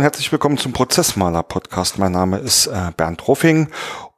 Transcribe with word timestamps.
herzlich 0.00 0.32
willkommen 0.32 0.56
zum 0.56 0.72
Prozessmaler 0.72 1.42
Podcast. 1.42 1.98
Mein 1.98 2.12
Name 2.12 2.38
ist 2.38 2.66
äh, 2.66 2.92
Bernd 2.96 3.28
Ruffing 3.28 3.68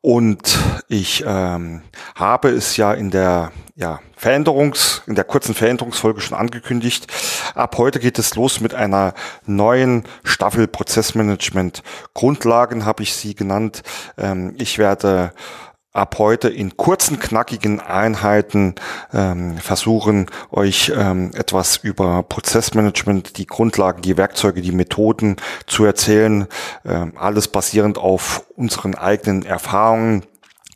und 0.01 0.57
ich 0.87 1.25
ähm, 1.27 1.83
habe 2.15 2.51
es 2.51 2.77
ja 2.77 2.93
in 2.93 3.11
der 3.11 3.51
ja, 3.75 3.99
Veränderungs, 4.17 5.02
in 5.09 5.16
der 5.16 5.25
kurzen 5.25 5.57
Veränderungsfolge 5.57 6.21
schon 6.21 6.39
angekündigt. 6.39 7.09
Ab 7.57 7.77
heute 7.77 7.99
geht 7.99 8.21
es 8.21 8.37
los 8.37 8.61
mit 8.61 8.73
einer 8.73 9.15
neuen 9.47 10.05
Staffel 10.23 10.69
Prozessmanagement. 10.69 11.83
Grundlagen 12.15 12.85
habe 12.85 13.02
ich 13.02 13.15
sie 13.15 13.35
genannt. 13.35 13.83
Ähm, 14.16 14.55
ich 14.59 14.79
werde 14.79 15.33
ab 15.98 16.16
heute 16.19 16.48
in 16.48 16.77
kurzen, 16.77 17.19
knackigen 17.19 17.80
Einheiten 17.80 18.77
ähm, 19.12 19.59
versuchen, 19.59 20.27
euch 20.51 20.93
ähm, 20.97 21.33
etwas 21.34 21.77
über 21.77 22.23
Prozessmanagement, 22.23 23.37
die 23.37 23.47
Grundlagen, 23.47 24.02
die 24.02 24.16
Werkzeuge, 24.16 24.62
die 24.62 24.73
Methoden 24.73 25.37
zu 25.66 25.84
erzählen. 25.84 26.47
Ähm, 26.87 27.12
alles 27.16 27.48
basierend 27.48 27.98
auf 27.98 28.45
unseren 28.57 28.95
eigenen 28.95 29.45
Erfahrungen. 29.45 30.24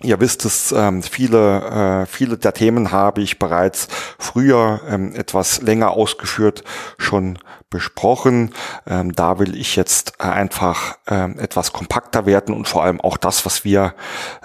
Ihr 0.02 0.18
wisst 0.18 0.44
es, 0.44 0.72
ähm, 0.72 1.02
viele, 1.02 2.02
äh, 2.02 2.06
viele 2.06 2.36
der 2.36 2.52
Themen 2.52 2.90
habe 2.90 3.22
ich 3.22 3.38
bereits 3.38 3.86
früher 4.18 4.80
ähm, 4.88 5.14
etwas 5.14 5.62
länger 5.62 5.92
ausgeführt 5.92 6.64
schon 6.98 7.38
besprochen. 7.72 8.52
Ähm, 8.86 9.12
da 9.12 9.40
will 9.40 9.56
ich 9.56 9.74
jetzt 9.74 10.12
äh, 10.20 10.24
einfach 10.24 10.98
äh, 11.10 11.32
etwas 11.38 11.72
kompakter 11.72 12.26
werden 12.26 12.54
und 12.54 12.68
vor 12.68 12.84
allem 12.84 13.00
auch 13.00 13.16
das, 13.16 13.44
was 13.44 13.64
wir 13.64 13.94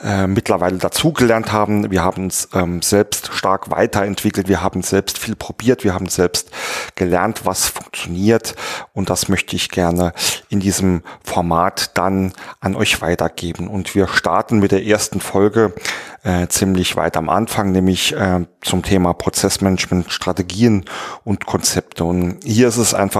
äh, 0.04 0.26
mittlerweile 0.26 0.78
dazugelernt 0.78 1.52
haben. 1.52 1.92
Wir 1.92 2.04
haben 2.04 2.24
uns 2.24 2.50
ähm, 2.56 2.82
selbst 2.82 3.32
stark 3.34 3.70
weiterentwickelt, 3.70 4.48
wir 4.48 4.64
haben 4.64 4.82
selbst 4.82 5.20
viel 5.20 5.36
probiert, 5.36 5.84
wir 5.84 5.94
haben 5.94 6.08
selbst 6.08 6.50
gelernt, 6.96 7.46
was 7.46 7.68
funktioniert 7.68 8.56
und 8.94 9.12
das 9.12 9.28
möchte 9.28 9.56
ich 9.56 9.70
gerne 9.70 10.14
in 10.50 10.60
diesem 10.60 11.04
Format 11.24 11.98
dann 11.98 12.34
an 12.62 12.76
euch 12.76 13.02
weitergeben. 13.02 13.68
Und 13.68 13.94
wir 13.94 14.08
starten 14.08 14.60
mit 14.60 14.72
der 14.72 14.86
ersten 14.86 15.20
Folge 15.20 15.74
äh, 16.24 16.48
ziemlich 16.48 16.96
weit 16.96 17.18
am 17.18 17.30
Anfang, 17.30 17.72
nämlich 17.72 18.14
äh, 18.14 18.46
zum 18.62 18.84
Thema 18.84 19.14
Prozessmanagement, 19.14 20.12
Strategien 20.12 20.86
und 21.24 21.46
Konzepte. 21.46 22.04
Und 22.04 22.40
hier 22.44 22.68
ist 22.68 22.78
es 22.78 22.94
einfach 22.94 23.17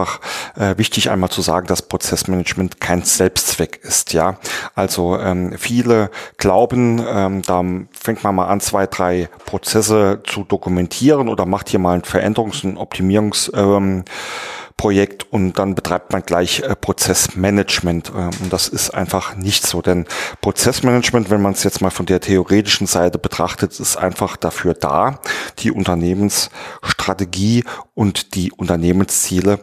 äh, 0.56 0.78
wichtig, 0.78 1.10
einmal 1.10 1.30
zu 1.30 1.42
sagen, 1.42 1.68
dass 1.68 1.82
Prozessmanagement 1.82 2.80
kein 2.80 3.04
Selbstzweck 3.04 3.80
ist. 3.84 4.14
Ja, 4.14 4.38
also 4.76 5.18
ähm, 5.18 5.54
viele 5.58 6.12
glauben, 6.38 7.04
ähm, 7.08 7.42
da 7.42 7.64
fängt 7.92 8.24
man 8.24 8.36
mal 8.36 8.48
an, 8.48 8.60
zwei, 8.60 8.88
drei 8.88 9.30
Prozesse 9.46 10.22
zu 10.26 10.44
dokumentieren 10.44 11.30
oder 11.30 11.46
macht 11.46 11.70
hier 11.70 11.80
mal 11.80 11.96
ein 11.96 12.04
Veränderungs- 12.04 12.66
und 12.66 12.78
Optimierungs 12.78 13.52
ähm, 13.56 14.04
Projekt 14.78 15.26
und 15.32 15.58
dann 15.58 15.74
betreibt 15.74 16.14
man 16.14 16.22
gleich 16.22 16.60
äh, 16.60 16.76
Prozessmanagement. 16.76 18.10
Äh, 18.10 18.30
und 18.44 18.54
das 18.54 18.68
ist 18.68 18.92
einfach 18.92 19.36
nicht 19.36 19.66
so, 19.66 19.82
denn 19.82 20.06
Prozessmanagement, 20.42 21.32
wenn 21.32 21.42
man 21.42 21.54
es 21.54 21.64
jetzt 21.64 21.82
mal 21.82 21.90
von 21.90 22.06
der 22.06 22.22
theoretischen 22.22 22.86
Seite 22.86 23.18
betrachtet, 23.18 23.80
ist 23.80 23.98
einfach 23.98 24.38
dafür 24.38 24.76
da, 24.76 25.20
die 25.60 25.72
Unternehmensstrategie 25.72 27.64
und 27.96 28.36
die 28.36 28.52
Unternehmensziele 28.52 29.60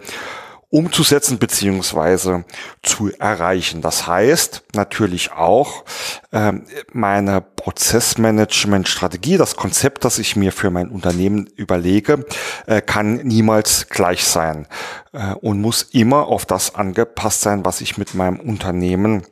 umzusetzen 0.74 1.38
beziehungsweise 1.38 2.44
zu 2.82 3.12
erreichen. 3.16 3.80
Das 3.80 4.08
heißt 4.08 4.64
natürlich 4.74 5.30
auch, 5.30 5.84
ähm, 6.32 6.64
meine 6.92 7.40
Prozessmanagement-Strategie, 7.40 9.36
das 9.36 9.54
Konzept, 9.54 10.04
das 10.04 10.18
ich 10.18 10.34
mir 10.34 10.50
für 10.50 10.70
mein 10.70 10.88
Unternehmen 10.88 11.46
überlege, 11.54 12.26
äh, 12.66 12.80
kann 12.80 13.18
niemals 13.18 13.88
gleich 13.88 14.24
sein 14.24 14.66
äh, 15.12 15.34
und 15.34 15.60
muss 15.60 15.82
immer 15.92 16.26
auf 16.26 16.44
das 16.44 16.74
angepasst 16.74 17.42
sein, 17.42 17.64
was 17.64 17.80
ich 17.80 17.96
mit 17.96 18.14
meinem 18.14 18.40
Unternehmen 18.40 19.22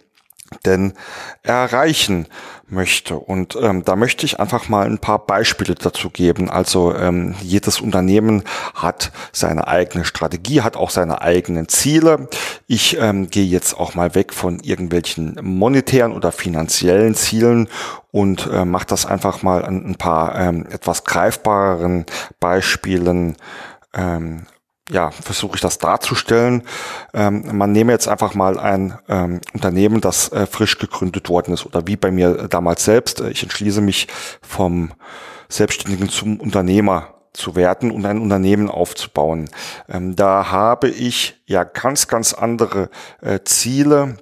denn 0.64 0.94
erreichen 1.42 2.26
möchte. 2.72 3.16
Und 3.16 3.56
ähm, 3.60 3.84
da 3.84 3.96
möchte 3.96 4.26
ich 4.26 4.40
einfach 4.40 4.68
mal 4.68 4.86
ein 4.86 4.98
paar 4.98 5.26
Beispiele 5.26 5.74
dazu 5.74 6.10
geben. 6.10 6.50
Also 6.50 6.94
ähm, 6.94 7.34
jedes 7.42 7.80
Unternehmen 7.80 8.42
hat 8.74 9.12
seine 9.30 9.68
eigene 9.68 10.04
Strategie, 10.04 10.62
hat 10.62 10.76
auch 10.76 10.90
seine 10.90 11.20
eigenen 11.20 11.68
Ziele. 11.68 12.28
Ich 12.66 12.98
ähm, 12.98 13.28
gehe 13.28 13.44
jetzt 13.44 13.78
auch 13.78 13.94
mal 13.94 14.14
weg 14.14 14.32
von 14.32 14.60
irgendwelchen 14.60 15.38
monetären 15.42 16.12
oder 16.12 16.32
finanziellen 16.32 17.14
Zielen 17.14 17.68
und 18.10 18.48
äh, 18.50 18.64
mache 18.64 18.86
das 18.86 19.06
einfach 19.06 19.42
mal 19.42 19.64
an 19.64 19.84
ein 19.84 19.96
paar 19.96 20.38
ähm, 20.38 20.66
etwas 20.70 21.04
greifbareren 21.04 22.06
Beispielen 22.40 23.36
ähm, 23.94 24.46
ja, 24.92 25.10
versuche 25.10 25.56
ich 25.56 25.60
das 25.60 25.78
darzustellen. 25.78 26.62
Ähm, 27.14 27.56
man 27.56 27.72
nehme 27.72 27.92
jetzt 27.92 28.08
einfach 28.08 28.34
mal 28.34 28.58
ein 28.58 28.98
ähm, 29.08 29.40
Unternehmen, 29.54 30.00
das 30.00 30.30
äh, 30.30 30.46
frisch 30.46 30.78
gegründet 30.78 31.28
worden 31.28 31.54
ist 31.54 31.66
oder 31.66 31.86
wie 31.86 31.96
bei 31.96 32.10
mir 32.10 32.48
damals 32.48 32.84
selbst. 32.84 33.20
Ich 33.20 33.42
entschließe 33.42 33.80
mich 33.80 34.08
vom 34.42 34.92
Selbstständigen 35.48 36.08
zum 36.08 36.38
Unternehmer 36.38 37.14
zu 37.32 37.56
werden 37.56 37.90
und 37.90 38.04
ein 38.04 38.20
Unternehmen 38.20 38.68
aufzubauen. 38.68 39.48
Ähm, 39.88 40.14
da 40.14 40.50
habe 40.50 40.88
ich 40.88 41.42
ja 41.46 41.64
ganz, 41.64 42.06
ganz 42.06 42.34
andere 42.34 42.90
äh, 43.22 43.40
Ziele 43.44 44.18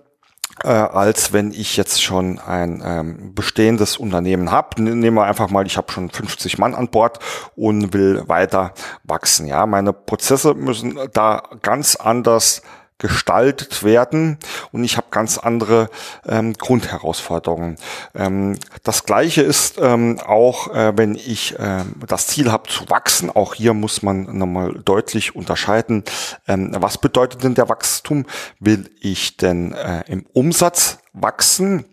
äh, 0.65 0.69
als 0.69 1.33
wenn 1.33 1.53
ich 1.53 1.77
jetzt 1.77 2.03
schon 2.03 2.39
ein 2.39 2.83
ähm, 2.85 3.35
bestehendes 3.35 3.97
Unternehmen 3.97 4.51
habe. 4.51 4.83
Nehmen 4.83 5.17
wir 5.17 5.25
einfach 5.25 5.51
mal, 5.51 5.67
ich 5.67 5.77
habe 5.77 5.91
schon 5.91 6.11
50 6.11 6.59
Mann 6.59 6.75
an 6.75 6.89
Bord 6.89 7.19
und 7.57 7.93
will 7.93 8.25
weiter 8.27 8.73
wachsen. 9.05 9.47
Ja, 9.47 9.67
meine 9.67 9.93
Prozesse 9.93 10.55
müssen 10.55 10.99
da 11.13 11.43
ganz 11.63 11.97
anders 11.97 12.63
gestaltet 13.01 13.83
werden 13.83 14.39
und 14.71 14.85
ich 14.85 14.97
habe 14.97 15.09
ganz 15.11 15.39
andere 15.39 15.91
ähm, 16.29 16.53
Grundherausforderungen. 16.53 17.77
Ähm, 18.15 18.59
das 18.85 19.05
gleiche 19.05 19.43
ist 19.43 19.79
ähm, 19.81 20.21
auch, 20.25 20.73
äh, 20.73 20.97
wenn 20.97 21.17
ich 21.17 21.59
äh, 21.59 21.85
das 22.07 22.29
Ziel 22.29 22.53
habe 22.53 22.69
zu 22.69 22.89
wachsen. 22.89 23.31
Auch 23.31 23.55
hier 23.55 23.75
muss 23.75 24.03
man 24.03 24.39
nochmal 24.39 24.75
deutlich 24.85 25.35
unterscheiden, 25.35 26.05
ähm, 26.47 26.77
was 26.79 26.99
bedeutet 26.99 27.43
denn 27.43 27.55
der 27.55 27.69
Wachstum? 27.69 28.27
Will 28.61 28.91
ich 29.01 29.37
denn 29.37 29.73
äh, 29.73 30.05
im 30.07 30.27
Umsatz 30.33 30.99
wachsen? 31.13 31.87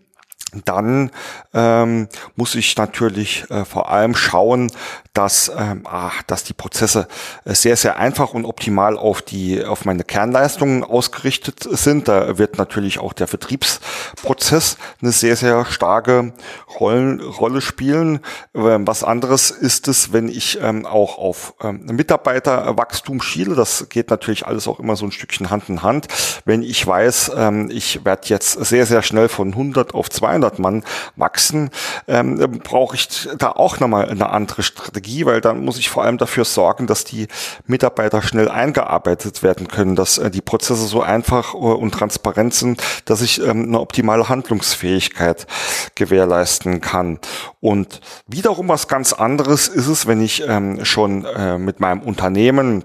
dann 0.64 1.10
ähm, 1.52 2.08
muss 2.36 2.54
ich 2.54 2.76
natürlich 2.76 3.44
äh, 3.50 3.64
vor 3.64 3.90
allem 3.90 4.14
schauen, 4.14 4.72
dass, 5.12 5.50
ähm, 5.56 5.82
ah, 5.84 6.12
dass 6.26 6.44
die 6.44 6.52
Prozesse 6.52 7.08
äh, 7.44 7.54
sehr, 7.54 7.76
sehr 7.76 7.96
einfach 7.98 8.34
und 8.34 8.44
optimal 8.44 8.96
auf 8.96 9.22
die 9.22 9.64
auf 9.64 9.84
meine 9.84 10.04
Kernleistungen 10.04 10.84
ausgerichtet 10.84 11.66
sind. 11.68 12.08
Da 12.08 12.38
wird 12.38 12.58
natürlich 12.58 12.98
auch 12.98 13.12
der 13.12 13.26
Vertriebsprozess 13.26 14.76
eine 15.02 15.12
sehr, 15.12 15.36
sehr 15.36 15.64
starke 15.64 16.32
Rollen, 16.78 17.20
Rolle 17.20 17.60
spielen. 17.60 18.20
Ähm, 18.54 18.86
was 18.86 19.02
anderes 19.02 19.50
ist 19.50 19.88
es, 19.88 20.12
wenn 20.12 20.28
ich 20.28 20.60
ähm, 20.62 20.86
auch 20.86 21.18
auf 21.18 21.54
ähm, 21.62 21.86
Mitarbeiterwachstum 21.86 23.20
schiele. 23.20 23.54
Das 23.54 23.88
geht 23.88 24.10
natürlich 24.10 24.46
alles 24.46 24.68
auch 24.68 24.78
immer 24.78 24.96
so 24.96 25.06
ein 25.06 25.12
Stückchen 25.12 25.50
Hand 25.50 25.68
in 25.68 25.82
Hand. 25.82 26.06
Wenn 26.44 26.62
ich 26.62 26.86
weiß, 26.86 27.32
ähm, 27.36 27.70
ich 27.70 28.04
werde 28.04 28.28
jetzt 28.28 28.52
sehr, 28.64 28.86
sehr 28.86 29.02
schnell 29.02 29.28
von 29.28 29.48
100 29.48 29.94
auf 29.94 30.10
200 30.10 30.58
Mann 30.58 30.84
wachsen, 31.16 31.70
ähm, 32.06 32.60
brauche 32.62 32.94
ich 32.94 33.28
da 33.36 33.50
auch 33.52 33.80
nochmal 33.80 34.08
eine 34.08 34.30
andere 34.30 34.62
Strategie 34.62 34.97
Strategie, 34.98 35.26
weil 35.26 35.40
dann 35.40 35.64
muss 35.64 35.78
ich 35.78 35.88
vor 35.88 36.04
allem 36.04 36.18
dafür 36.18 36.44
sorgen, 36.44 36.86
dass 36.86 37.04
die 37.04 37.28
Mitarbeiter 37.66 38.20
schnell 38.20 38.48
eingearbeitet 38.48 39.42
werden 39.42 39.68
können, 39.68 39.94
dass 39.94 40.18
äh, 40.18 40.30
die 40.30 40.40
Prozesse 40.40 40.86
so 40.86 41.02
einfach 41.02 41.54
äh, 41.54 41.58
und 41.58 41.92
transparent 41.92 42.54
sind, 42.54 42.82
dass 43.04 43.22
ich 43.22 43.40
ähm, 43.40 43.64
eine 43.64 43.80
optimale 43.80 44.28
Handlungsfähigkeit 44.28 45.46
gewährleisten 45.94 46.80
kann. 46.80 47.20
Und 47.60 48.00
wiederum 48.26 48.68
was 48.68 48.88
ganz 48.88 49.12
anderes 49.12 49.68
ist 49.68 49.86
es, 49.86 50.06
wenn 50.06 50.20
ich 50.20 50.42
ähm, 50.46 50.84
schon 50.84 51.24
äh, 51.24 51.58
mit 51.58 51.78
meinem 51.78 52.02
Unternehmen 52.02 52.84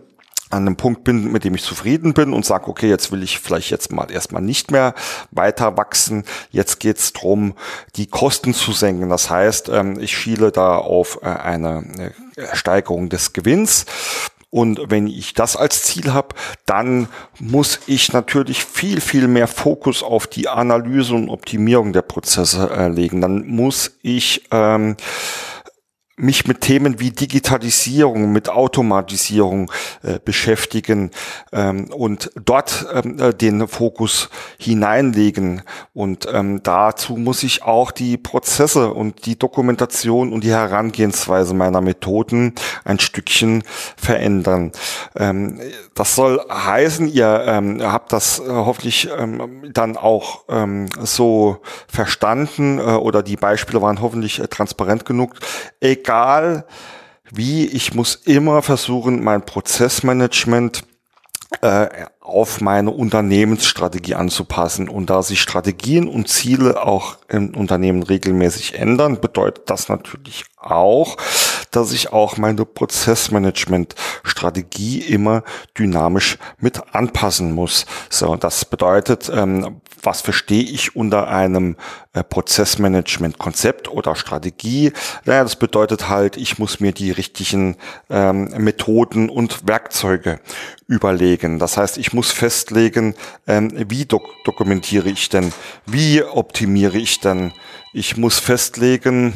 an 0.53 0.67
einem 0.67 0.75
Punkt 0.75 1.03
bin, 1.03 1.31
mit 1.31 1.43
dem 1.43 1.55
ich 1.55 1.63
zufrieden 1.63 2.13
bin 2.13 2.33
und 2.33 2.45
sage, 2.45 2.67
okay, 2.67 2.87
jetzt 2.87 3.11
will 3.11 3.23
ich 3.23 3.39
vielleicht 3.39 3.71
jetzt 3.71 3.91
mal 3.91 4.09
erstmal 4.11 4.41
nicht 4.41 4.71
mehr 4.71 4.93
weiter 5.31 5.77
wachsen. 5.77 6.23
Jetzt 6.51 6.79
geht's 6.79 7.13
drum, 7.13 7.53
die 7.95 8.07
Kosten 8.07 8.53
zu 8.53 8.71
senken. 8.71 9.09
Das 9.09 9.29
heißt, 9.29 9.69
ähm, 9.69 9.99
ich 9.99 10.15
schiele 10.15 10.51
da 10.51 10.77
auf 10.77 11.19
äh, 11.23 11.27
eine 11.27 12.13
Steigerung 12.53 13.09
des 13.09 13.33
Gewinns. 13.33 13.85
Und 14.53 14.91
wenn 14.91 15.07
ich 15.07 15.33
das 15.33 15.55
als 15.55 15.81
Ziel 15.81 16.13
habe, 16.13 16.35
dann 16.67 17.07
muss 17.39 17.79
ich 17.87 18.13
natürlich 18.13 18.63
viel, 18.63 19.01
viel 19.01 19.27
mehr 19.27 19.47
Fokus 19.47 20.03
auf 20.03 20.27
die 20.27 20.47
Analyse 20.47 21.15
und 21.15 21.29
Optimierung 21.29 21.91
der 21.91 22.03
Prozesse 22.03 22.69
äh, 22.69 22.87
legen. 22.87 23.19
Dann 23.19 23.47
muss 23.47 23.97
ich 24.03 24.43
ähm, 24.51 24.95
mich 26.15 26.47
mit 26.47 26.61
Themen 26.61 26.99
wie 26.99 27.11
Digitalisierung, 27.11 28.31
mit 28.31 28.49
Automatisierung 28.49 29.71
äh, 30.03 30.19
beschäftigen 30.23 31.09
ähm, 31.51 31.91
und 31.91 32.29
dort 32.35 32.85
ähm, 32.93 33.19
äh, 33.19 33.33
den 33.33 33.67
Fokus 33.67 34.29
hineinlegen. 34.59 35.63
Und 35.93 36.27
ähm, 36.31 36.61
dazu 36.61 37.17
muss 37.17 37.41
ich 37.41 37.63
auch 37.63 37.91
die 37.91 38.17
Prozesse 38.17 38.93
und 38.93 39.25
die 39.25 39.39
Dokumentation 39.39 40.33
und 40.33 40.43
die 40.43 40.51
Herangehensweise 40.51 41.55
meiner 41.55 41.81
Methoden 41.81 42.53
ein 42.85 42.99
Stückchen 42.99 43.63
verändern. 43.97 44.71
Ähm, 45.15 45.59
das 45.95 46.15
soll 46.15 46.39
heißen, 46.49 47.07
ihr 47.07 47.43
ähm, 47.47 47.81
habt 47.81 48.13
das 48.13 48.39
äh, 48.39 48.43
hoffentlich 48.47 49.09
ähm, 49.17 49.71
dann 49.73 49.97
auch 49.97 50.43
ähm, 50.47 50.87
so 50.99 51.57
verstanden 51.87 52.77
äh, 52.77 52.81
oder 52.81 53.23
die 53.23 53.35
Beispiele 53.35 53.81
waren 53.81 54.01
hoffentlich 54.01 54.39
äh, 54.39 54.47
transparent 54.47 55.05
genug. 55.05 55.39
Egal 56.03 56.65
wie, 57.31 57.65
ich 57.65 57.93
muss 57.93 58.15
immer 58.15 58.61
versuchen, 58.61 59.23
mein 59.23 59.45
Prozessmanagement 59.45 60.83
äh, 61.61 61.87
auf 62.19 62.59
meine 62.59 62.91
Unternehmensstrategie 62.91 64.15
anzupassen. 64.15 64.89
Und 64.89 65.09
da 65.09 65.23
sich 65.23 65.41
Strategien 65.41 66.09
und 66.09 66.27
Ziele 66.27 66.83
auch 66.83 67.17
im 67.29 67.55
Unternehmen 67.55 68.03
regelmäßig 68.03 68.77
ändern, 68.77 69.21
bedeutet 69.21 69.69
das 69.69 69.87
natürlich 69.87 70.43
auch, 70.57 71.15
dass 71.75 71.91
ich 71.91 72.13
auch 72.13 72.37
meine 72.37 72.65
Prozessmanagement-Strategie 72.65 74.99
immer 74.99 75.43
dynamisch 75.77 76.37
mit 76.59 76.81
anpassen 76.93 77.53
muss. 77.53 77.85
So, 78.09 78.35
das 78.35 78.65
bedeutet, 78.65 79.31
ähm, 79.33 79.81
was 80.01 80.21
verstehe 80.21 80.63
ich 80.63 80.95
unter 80.95 81.27
einem 81.29 81.77
äh, 82.13 82.23
Prozessmanagement-Konzept 82.23 83.89
oder 83.89 84.15
Strategie? 84.15 84.91
Naja, 85.25 85.43
das 85.43 85.55
bedeutet 85.55 86.09
halt, 86.09 86.37
ich 86.37 86.59
muss 86.59 86.79
mir 86.79 86.91
die 86.91 87.11
richtigen 87.11 87.77
ähm, 88.09 88.45
Methoden 88.57 89.29
und 89.29 89.67
Werkzeuge 89.67 90.39
überlegen. 90.87 91.59
Das 91.59 91.77
heißt, 91.77 91.97
ich 91.97 92.13
muss 92.13 92.31
festlegen, 92.31 93.15
ähm, 93.47 93.71
wie 93.89 94.05
dok 94.05 94.23
dokumentiere 94.43 95.09
ich 95.09 95.29
denn, 95.29 95.53
wie 95.85 96.23
optimiere 96.23 96.97
ich 96.97 97.19
denn. 97.19 97.53
Ich 97.93 98.17
muss 98.17 98.39
festlegen, 98.39 99.33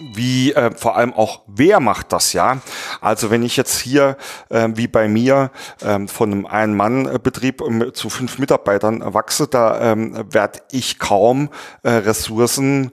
wie 0.00 0.52
äh, 0.52 0.70
vor 0.74 0.96
allem 0.96 1.12
auch 1.12 1.42
wer 1.46 1.80
macht 1.80 2.12
das 2.12 2.32
ja 2.32 2.58
also 3.00 3.30
wenn 3.30 3.42
ich 3.42 3.56
jetzt 3.56 3.78
hier 3.78 4.16
äh, 4.48 4.68
wie 4.74 4.88
bei 4.88 5.08
mir 5.08 5.50
äh, 5.82 6.06
von 6.06 6.32
einem 6.32 6.46
ein 6.46 6.74
Mann 6.74 7.18
Betrieb 7.22 7.60
äh, 7.60 7.92
zu 7.92 8.10
fünf 8.10 8.38
Mitarbeitern 8.38 9.02
wachse 9.14 9.46
da 9.46 9.92
ähm, 9.92 10.24
werde 10.30 10.60
ich 10.70 10.98
kaum 10.98 11.50
äh, 11.82 11.90
Ressourcen 11.90 12.92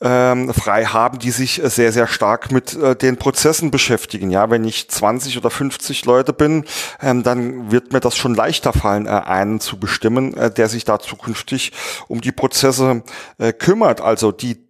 ähm, 0.00 0.52
frei 0.52 0.84
haben, 0.84 1.18
die 1.18 1.30
sich 1.30 1.60
sehr, 1.64 1.92
sehr 1.92 2.06
stark 2.06 2.52
mit 2.52 2.74
äh, 2.74 2.94
den 2.94 3.16
Prozessen 3.16 3.70
beschäftigen. 3.70 4.30
Ja, 4.30 4.50
wenn 4.50 4.64
ich 4.64 4.90
20 4.90 5.38
oder 5.38 5.50
50 5.50 6.04
Leute 6.04 6.32
bin, 6.32 6.64
ähm, 7.00 7.22
dann 7.22 7.70
wird 7.70 7.92
mir 7.92 8.00
das 8.00 8.16
schon 8.16 8.34
leichter 8.34 8.72
fallen, 8.72 9.06
äh, 9.06 9.10
einen 9.10 9.60
zu 9.60 9.78
bestimmen, 9.78 10.36
äh, 10.36 10.50
der 10.50 10.68
sich 10.68 10.84
da 10.84 10.98
zukünftig 10.98 11.72
um 12.08 12.20
die 12.20 12.32
Prozesse 12.32 13.02
äh, 13.38 13.52
kümmert. 13.52 14.00
Also 14.00 14.32
die 14.32 14.63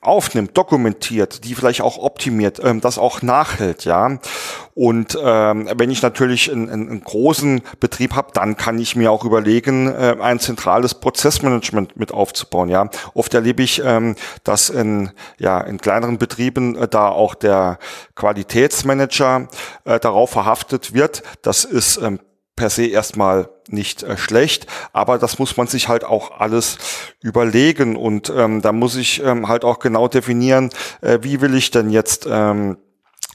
aufnimmt, 0.00 0.56
dokumentiert, 0.56 1.44
die 1.44 1.54
vielleicht 1.54 1.82
auch 1.82 1.98
optimiert, 1.98 2.60
ähm, 2.62 2.80
das 2.80 2.98
auch 2.98 3.22
nachhält, 3.22 3.84
ja. 3.84 4.18
Und 4.74 5.18
ähm, 5.22 5.68
wenn 5.76 5.90
ich 5.90 6.00
natürlich 6.00 6.50
einen, 6.50 6.70
einen 6.70 7.02
großen 7.02 7.60
Betrieb 7.80 8.14
habe, 8.14 8.30
dann 8.32 8.56
kann 8.56 8.78
ich 8.78 8.96
mir 8.96 9.10
auch 9.10 9.24
überlegen, 9.24 9.88
äh, 9.88 10.16
ein 10.20 10.38
zentrales 10.38 10.94
Prozessmanagement 10.94 11.96
mit 11.96 12.12
aufzubauen, 12.12 12.68
ja. 12.68 12.88
Oft 13.14 13.34
erlebe 13.34 13.62
ich, 13.62 13.82
ähm, 13.84 14.16
dass 14.44 14.70
in, 14.70 15.10
ja, 15.38 15.60
in 15.60 15.78
kleineren 15.78 16.18
Betrieben 16.18 16.76
äh, 16.76 16.88
da 16.88 17.08
auch 17.08 17.34
der 17.34 17.78
Qualitätsmanager 18.14 19.48
äh, 19.84 20.00
darauf 20.00 20.30
verhaftet 20.30 20.94
wird. 20.94 21.22
Das 21.42 21.64
ist 21.64 21.98
ähm, 21.98 22.20
per 22.60 22.68
se 22.68 22.84
erstmal 22.84 23.48
nicht 23.70 24.02
äh, 24.02 24.18
schlecht, 24.18 24.66
aber 24.92 25.16
das 25.16 25.38
muss 25.38 25.56
man 25.56 25.66
sich 25.66 25.88
halt 25.88 26.04
auch 26.04 26.40
alles 26.40 26.76
überlegen 27.22 27.96
und 27.96 28.30
ähm, 28.36 28.60
da 28.60 28.72
muss 28.72 28.96
ich 28.96 29.24
ähm, 29.24 29.48
halt 29.48 29.64
auch 29.64 29.78
genau 29.78 30.08
definieren, 30.08 30.68
äh, 31.00 31.20
wie 31.22 31.40
will 31.40 31.54
ich 31.54 31.70
denn 31.70 31.88
jetzt 31.88 32.28
ähm, 32.30 32.76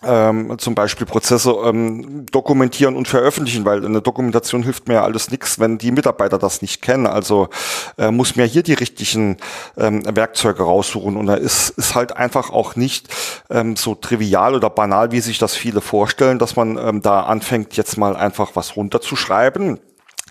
ähm, 0.06 0.58
zum 0.58 0.76
Beispiel 0.76 1.06
Prozesse 1.06 1.52
ähm, 1.66 2.26
dokumentieren 2.32 2.96
und 2.96 3.08
veröffentlichen, 3.08 3.66
weil 3.66 3.86
eine 3.86 4.02
Dokumentation 4.02 4.64
hilft 4.64 4.88
mir 4.88 5.04
alles 5.04 5.32
nichts, 5.32 5.60
wenn 5.60 5.78
die 5.78 5.92
Mitarbeiter 5.92 6.38
das 6.38 6.62
nicht 6.62 6.82
kennen. 6.82 7.08
Also 7.08 7.50
äh, 7.98 8.12
muss 8.12 8.36
mir 8.36 8.46
hier 8.46 8.64
die 8.64 8.74
richtigen 8.74 9.38
ähm, 9.78 10.04
Werkzeuge 10.16 10.64
raussuchen 10.64 11.18
und 11.18 11.26
da 11.26 11.36
ist, 11.36 11.70
ist 11.72 11.96
halt 11.96 12.16
einfach 12.16 12.52
auch 12.52 12.76
nicht 12.76 13.08
ähm, 13.50 13.76
so 13.76 13.96
trivial 13.96 14.56
oder 14.56 14.70
banal, 14.70 15.12
wie 15.12 15.22
sich 15.22 15.40
das 15.40 15.56
viele 15.56 15.82
vorstellen, 15.82 16.40
dass 16.40 16.56
man 16.56 16.78
ähm, 16.78 17.02
da 17.02 17.22
anfängt, 17.22 17.76
jetzt 17.78 17.98
mal 17.98 18.16
einfach 18.16 18.52
was 18.56 18.76
runterzuschreiben 18.76 19.80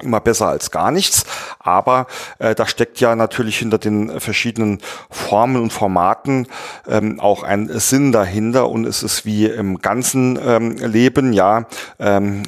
immer 0.03 0.21
besser 0.21 0.49
als 0.49 0.71
gar 0.71 0.91
nichts. 0.91 1.25
Aber 1.61 2.07
äh, 2.39 2.55
da 2.55 2.67
steckt 2.67 3.01
ja 3.01 3.15
natürlich 3.17 3.59
hinter 3.59 3.79
den 3.79 4.21
verschiedenen 4.21 4.81
Formen 5.11 5.63
und 5.63 5.73
Formaten 5.73 6.47
ähm, 6.89 7.21
auch 7.21 7.43
ein 7.43 7.69
Sinn 7.79 8.13
dahinter 8.13 8.69
und 8.69 8.85
es 8.85 9.03
ist 9.03 9.25
wie 9.25 9.47
im 9.47 9.79
ganzen 9.79 10.39
ähm, 10.45 10.77
Leben, 10.77 11.33
ja, 11.33 11.67
ähm, 11.99 12.43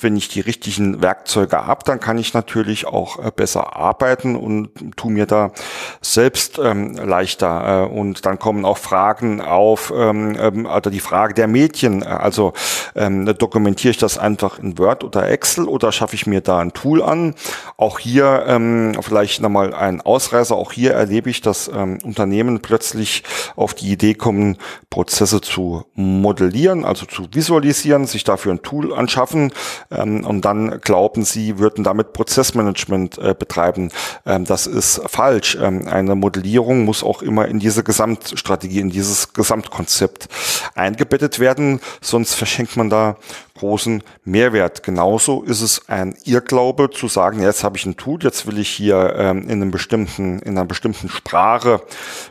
wenn 0.00 0.16
ich 0.16 0.28
die 0.28 0.40
richtigen 0.40 1.00
Werkzeuge 1.00 1.66
habe, 1.66 1.84
dann 1.84 2.00
kann 2.00 2.18
ich 2.18 2.34
natürlich 2.34 2.86
auch 2.86 3.24
äh, 3.24 3.30
besser 3.34 3.76
arbeiten 3.76 4.36
und 4.36 4.96
tu 4.96 5.08
mir 5.08 5.26
da 5.26 5.52
selbst 6.00 6.58
ähm, 6.58 6.96
leichter. 6.96 7.86
Äh, 7.86 7.94
und 7.94 8.26
dann 8.26 8.38
kommen 8.38 8.64
auch 8.64 8.78
Fragen 8.78 9.40
auf, 9.40 9.92
ähm, 9.96 10.36
ähm, 10.38 10.66
oder 10.66 10.90
die 10.90 11.00
Frage 11.00 11.34
der 11.34 11.48
Medien. 11.48 12.02
Also 12.02 12.52
ähm, 12.94 13.24
dokumentiere 13.38 13.92
ich 13.92 13.98
das 13.98 14.18
einfach 14.18 14.58
in 14.58 14.78
Word 14.78 15.04
oder 15.04 15.28
Excel 15.28 15.66
oder 15.66 15.92
schaffe 15.92 16.14
ich 16.14 16.26
mir 16.26 16.40
da 16.40 16.58
ein 16.58 16.72
Tool? 16.72 16.88
Tool 16.88 17.02
an. 17.02 17.34
Auch 17.76 17.98
hier 17.98 18.44
ähm, 18.48 18.96
vielleicht 19.00 19.40
nochmal 19.42 19.74
ein 19.74 20.00
Ausreißer. 20.00 20.56
Auch 20.56 20.72
hier 20.72 20.92
erlebe 20.92 21.30
ich, 21.30 21.42
dass 21.42 21.68
ähm, 21.68 21.98
Unternehmen 22.02 22.60
plötzlich 22.60 23.22
auf 23.54 23.74
die 23.74 23.92
Idee 23.92 24.14
kommen, 24.14 24.56
Prozesse 24.90 25.40
zu 25.40 25.84
modellieren, 25.94 26.84
also 26.84 27.04
zu 27.04 27.28
visualisieren, 27.32 28.06
sich 28.06 28.24
dafür 28.24 28.52
ein 28.52 28.62
Tool 28.62 28.94
anschaffen 28.94 29.52
ähm, 29.90 30.24
und 30.24 30.44
dann 30.44 30.80
glauben 30.80 31.24
sie, 31.24 31.58
würden 31.58 31.84
damit 31.84 32.14
Prozessmanagement 32.14 33.18
äh, 33.18 33.34
betreiben. 33.38 33.90
Ähm, 34.24 34.44
das 34.46 34.66
ist 34.66 35.02
falsch. 35.06 35.58
Ähm, 35.60 35.86
eine 35.86 36.14
Modellierung 36.14 36.84
muss 36.84 37.04
auch 37.04 37.22
immer 37.22 37.46
in 37.46 37.58
diese 37.58 37.84
Gesamtstrategie, 37.84 38.80
in 38.80 38.90
dieses 38.90 39.34
Gesamtkonzept 39.34 40.28
eingebettet 40.74 41.38
werden, 41.38 41.80
sonst 42.00 42.34
verschenkt 42.34 42.76
man 42.76 42.88
da 42.88 43.16
großen 43.58 44.02
Mehrwert. 44.24 44.82
Genauso 44.82 45.42
ist 45.42 45.60
es 45.60 45.88
ein 45.88 46.14
Irrglaube 46.24 46.90
zu 46.90 47.08
sagen, 47.08 47.42
jetzt 47.42 47.64
habe 47.64 47.76
ich 47.76 47.86
ein 47.86 47.96
Tool, 47.96 48.20
jetzt 48.22 48.46
will 48.46 48.58
ich 48.58 48.68
hier 48.68 49.14
ähm, 49.16 49.42
in 49.42 49.62
einem 49.62 49.70
bestimmten, 49.70 50.38
in 50.40 50.56
einer 50.56 50.64
bestimmten 50.64 51.08
Sprache 51.08 51.80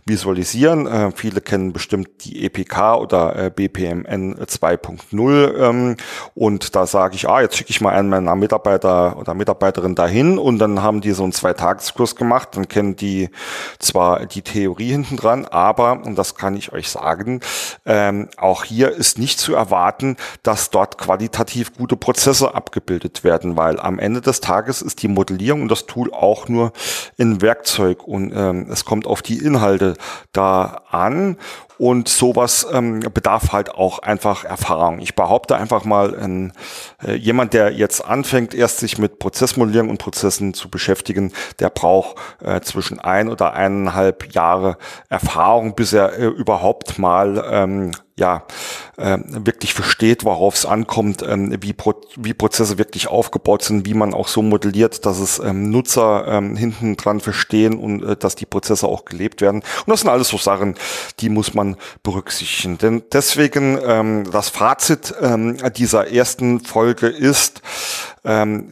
visualisieren. 0.06 0.88
Äh, 0.88 1.12
viele 1.16 1.42
kennen 1.42 1.74
bestimmt 1.74 2.10
die 2.24 2.46
EPK 2.46 2.96
oder 2.96 3.36
äh, 3.36 3.50
BPMN 3.50 4.36
2.0 4.38 5.58
ähm, 5.58 5.98
und 6.34 6.76
da 6.76 6.86
sage 6.86 7.16
ich, 7.16 7.28
ah, 7.28 7.42
jetzt 7.42 7.58
schicke 7.58 7.72
ich 7.72 7.82
mal 7.82 7.92
einen 7.92 8.10
meiner 8.10 8.36
Mitarbeiter 8.36 9.18
oder 9.18 9.34
Mitarbeiterin 9.34 9.96
dahin 9.96 10.38
und 10.38 10.60
dann 10.60 10.82
haben 10.82 11.02
die 11.02 11.12
so 11.12 11.24
einen 11.24 11.34
Zweitageskurs 11.34 12.16
gemacht, 12.16 12.50
dann 12.54 12.68
kennen 12.68 12.96
die 12.96 13.30
zwar 13.80 14.26
die 14.26 14.42
Theorie 14.42 14.92
hinten 14.92 15.18
dran, 15.18 15.46
aber, 15.46 16.04
und 16.04 16.16
das 16.16 16.36
kann 16.36 16.56
ich 16.56 16.72
euch 16.72 16.90
sagen, 16.90 17.42
ähm, 17.86 18.30
auch 18.38 18.64
hier 18.64 18.92
ist 18.92 19.20
nicht 19.20 19.40
zu 19.40 19.54
erwarten, 19.54 20.18
dass 20.44 20.70
dort 20.70 20.98
quasi 20.98 21.17
qualitativ 21.18 21.76
gute 21.76 21.98
Prozesse 21.98 22.54
abgebildet 22.54 23.24
werden, 23.24 23.58
weil 23.58 23.80
am 23.80 23.98
Ende 23.98 24.22
des 24.22 24.40
Tages 24.40 24.84
ist 24.84 25.02
die 25.02 25.08
Modellierung 25.08 25.64
und 25.64 25.72
das 25.72 25.88
Tool 25.88 26.14
auch 26.14 26.48
nur 26.48 26.74
ein 27.18 27.42
Werkzeug 27.42 28.04
und 28.08 28.32
ähm, 28.36 28.68
es 28.72 28.86
kommt 28.86 29.08
auf 29.08 29.24
die 29.24 29.40
Inhalte 29.44 29.96
da 30.32 30.84
an 30.92 31.38
und 31.80 32.08
sowas 32.08 32.68
ähm, 32.72 33.00
bedarf 33.00 33.52
halt 33.52 33.72
auch 33.72 34.00
einfach 34.00 34.44
Erfahrung. 34.44 35.00
Ich 35.00 35.16
behaupte 35.16 35.56
einfach 35.58 35.86
mal, 35.86 36.16
ein, 36.16 36.54
äh, 37.04 37.14
jemand, 37.16 37.54
der 37.54 37.72
jetzt 37.72 38.06
anfängt, 38.06 38.54
erst 38.54 38.78
sich 38.80 39.00
mit 39.00 39.18
Prozessmodellierung 39.18 39.90
und 39.90 39.98
Prozessen 39.98 40.54
zu 40.54 40.70
beschäftigen, 40.70 41.34
der 41.60 41.72
braucht 41.72 42.18
äh, 42.44 42.62
zwischen 42.62 43.00
ein 43.00 43.28
oder 43.30 43.54
eineinhalb 43.54 44.34
Jahre 44.34 44.78
Erfahrung, 45.10 45.74
bis 45.74 45.94
er 45.94 46.14
äh, 46.14 46.28
überhaupt 46.28 47.00
mal 47.00 47.44
ähm, 47.50 47.92
ja, 48.20 48.46
äh, 48.98 49.20
wirklich 49.28 49.76
versteht, 49.76 50.24
worauf 50.24 50.56
es 50.56 50.66
ankommt, 50.66 51.22
ähm, 51.22 51.56
wie, 51.62 51.74
Pro 51.74 51.94
wie 52.16 52.34
Prozesse 52.34 52.80
wirklich 52.80 53.08
aufgebaut 53.08 53.64
sind, 53.64 53.86
wie 53.86 53.94
man 53.94 54.14
auch 54.14 54.28
so 54.28 54.42
modelliert, 54.42 55.06
dass 55.06 55.20
es 55.20 55.38
ähm, 55.38 55.70
Nutzer 55.70 56.26
ähm, 56.28 56.56
hinten 56.56 56.98
dran 56.98 57.20
verstehen 57.20 57.78
und 57.78 58.04
äh, 58.04 58.18
dass 58.18 58.36
die 58.36 58.48
Prozesse 58.48 58.88
auch 58.88 59.06
gelebt 59.06 59.42
werden. 59.42 59.62
Und 59.62 59.90
das 59.92 60.02
sind 60.02 60.10
alles 60.10 60.30
so 60.30 60.38
Sachen, 60.38 60.76
die 61.20 61.30
muss 61.30 61.54
man 61.54 61.78
berücksichtigen. 62.02 62.80
Denn 62.80 63.04
deswegen 63.14 63.80
ähm, 63.86 64.30
das 64.32 64.50
Fazit 64.50 65.14
ähm, 65.22 65.58
dieser 65.76 66.12
ersten 66.12 66.60
Folge 66.62 67.08
ist, 67.08 67.62
ähm, 68.26 68.72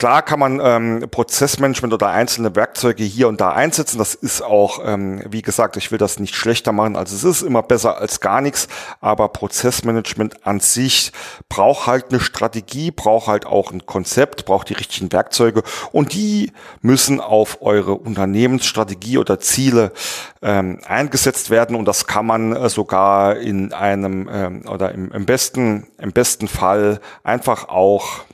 Klar 0.00 0.22
kann 0.22 0.38
man 0.38 0.62
ähm, 0.64 1.10
Prozessmanagement 1.10 1.92
oder 1.92 2.08
einzelne 2.08 2.56
Werkzeuge 2.56 3.04
hier 3.04 3.28
und 3.28 3.38
da 3.38 3.52
einsetzen. 3.52 3.98
Das 3.98 4.14
ist 4.14 4.40
auch, 4.40 4.80
ähm, 4.82 5.22
wie 5.28 5.42
gesagt, 5.42 5.76
ich 5.76 5.92
will 5.92 5.98
das 5.98 6.18
nicht 6.18 6.34
schlechter 6.34 6.72
machen, 6.72 6.96
als 6.96 7.12
es 7.12 7.22
ist, 7.22 7.42
immer 7.42 7.62
besser 7.62 7.98
als 7.98 8.20
gar 8.20 8.40
nichts. 8.40 8.66
Aber 9.02 9.28
Prozessmanagement 9.28 10.46
an 10.46 10.60
sich 10.60 11.12
braucht 11.50 11.86
halt 11.86 12.06
eine 12.08 12.20
Strategie, 12.20 12.90
braucht 12.90 13.26
halt 13.26 13.44
auch 13.44 13.72
ein 13.72 13.84
Konzept, 13.84 14.46
braucht 14.46 14.70
die 14.70 14.72
richtigen 14.72 15.12
Werkzeuge 15.12 15.64
und 15.92 16.14
die 16.14 16.54
müssen 16.80 17.20
auf 17.20 17.58
eure 17.60 17.92
Unternehmensstrategie 17.92 19.18
oder 19.18 19.38
Ziele 19.38 19.92
ähm, 20.40 20.80
eingesetzt 20.86 21.50
werden 21.50 21.76
und 21.76 21.84
das 21.84 22.06
kann 22.06 22.24
man 22.24 22.56
äh, 22.56 22.70
sogar 22.70 23.36
in 23.36 23.74
einem 23.74 24.30
ähm, 24.32 24.62
oder 24.66 24.92
im, 24.92 25.12
im 25.12 25.26
besten 25.26 25.88
im 25.98 26.12
besten 26.12 26.48
Fall 26.48 27.00
einfach 27.22 27.68
auch 27.68 28.24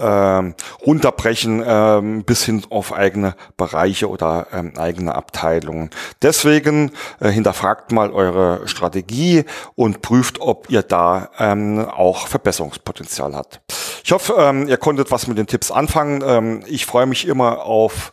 ähm, 0.00 0.54
runterbrechen 0.84 1.62
ähm, 1.64 2.24
bis 2.24 2.44
hin 2.44 2.64
auf 2.70 2.92
eigene 2.92 3.34
Bereiche 3.56 4.08
oder 4.08 4.46
ähm, 4.52 4.72
eigene 4.76 5.14
Abteilungen. 5.14 5.90
Deswegen 6.22 6.92
äh, 7.20 7.30
hinterfragt 7.30 7.92
mal 7.92 8.10
eure 8.10 8.66
Strategie 8.66 9.44
und 9.74 10.02
prüft, 10.02 10.40
ob 10.40 10.70
ihr 10.70 10.82
da 10.82 11.30
ähm, 11.38 11.86
auch 11.88 12.26
Verbesserungspotenzial 12.26 13.34
habt. 13.34 13.60
Ich 14.04 14.12
hoffe, 14.12 14.34
ähm, 14.38 14.66
ihr 14.66 14.76
konntet 14.76 15.10
was 15.10 15.26
mit 15.26 15.38
den 15.38 15.46
Tipps 15.46 15.70
anfangen. 15.70 16.22
Ähm, 16.26 16.62
ich 16.66 16.86
freue 16.86 17.06
mich 17.06 17.26
immer 17.26 17.64
auf 17.64 18.12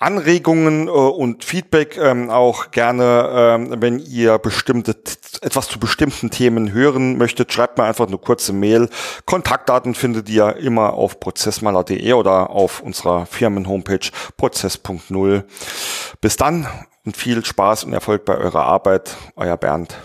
Anregungen 0.00 0.88
äh, 0.88 0.90
und 0.90 1.44
Feedback 1.44 1.98
ähm, 1.98 2.30
auch 2.30 2.70
gerne, 2.70 3.28
ähm, 3.32 3.82
wenn 3.82 3.98
ihr 3.98 4.38
bestimmte 4.38 4.96
etwas 5.42 5.68
zu 5.68 5.78
bestimmten 5.78 6.30
Themen 6.30 6.72
hören 6.72 7.18
möchtet, 7.18 7.52
schreibt 7.52 7.78
mir 7.78 7.84
einfach 7.84 8.06
eine 8.06 8.18
kurze 8.18 8.52
Mail. 8.54 8.88
Kontaktdaten 9.26 9.94
findet 9.94 10.28
ihr 10.30 10.56
immer 10.56 10.94
auf 10.94 11.20
prozessmaler.de 11.20 12.12
oder 12.14 12.50
auf 12.50 12.80
unserer 12.80 13.26
Firmen-Homepage 13.26 14.10
prozess.0. 14.38 15.44
Bis 16.20 16.36
dann 16.36 16.66
und 17.04 17.16
viel 17.16 17.44
Spaß 17.44 17.84
und 17.84 17.92
Erfolg 17.92 18.24
bei 18.24 18.36
eurer 18.36 18.64
Arbeit. 18.64 19.16
Euer 19.36 19.56
Bernd. 19.58 19.96